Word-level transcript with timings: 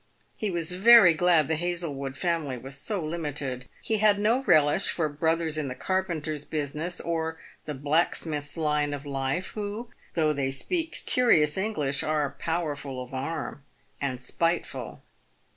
He 0.35 0.49
was 0.49 0.71
very 0.71 1.13
glad 1.13 1.47
the 1.47 1.55
Hazlewood 1.55 2.17
family 2.17 2.57
was 2.57 2.75
so 2.75 3.05
limited. 3.05 3.67
He 3.83 3.97
had 3.97 4.17
no 4.17 4.41
relish 4.45 4.89
for 4.89 5.07
brothers 5.07 5.59
in 5.59 5.67
the 5.67 5.75
carpenter's 5.75 6.43
business 6.43 6.99
or 6.99 7.37
the 7.65 7.75
black 7.75 8.15
smith's 8.15 8.57
line 8.57 8.95
of 8.95 9.05
life, 9.05 9.49
who, 9.49 9.91
though 10.15 10.33
they 10.33 10.49
speak 10.49 11.03
curious 11.05 11.55
English, 11.55 12.01
are 12.01 12.35
powerful 12.39 12.99
of 13.03 13.13
arm, 13.13 13.63
and 14.01 14.19
spiteful." 14.19 15.03